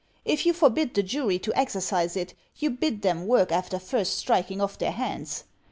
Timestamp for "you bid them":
2.55-3.27